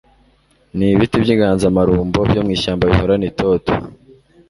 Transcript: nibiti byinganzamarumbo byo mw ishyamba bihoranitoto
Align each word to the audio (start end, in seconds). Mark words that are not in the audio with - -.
nibiti 0.77 1.15
byinganzamarumbo 1.23 2.19
byo 2.29 2.41
mw 2.45 2.51
ishyamba 2.55 2.83
bihoranitoto 2.91 3.71